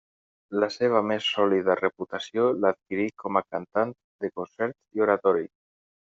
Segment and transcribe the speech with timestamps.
[0.61, 3.91] La seva més sòlida reputació l'adquirí com a cantant
[4.25, 5.53] de concerts i oratoris.